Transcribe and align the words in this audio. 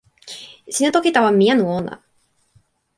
sina 0.73 0.89
toki 0.95 1.11
tawa 1.11 1.31
mi 1.37 1.45
anu 1.53 1.65
ona? 1.77 1.93